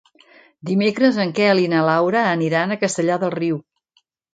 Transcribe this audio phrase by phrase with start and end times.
[0.69, 3.67] Dimecres en Quel i na Laura aniran a Castellar del Riu.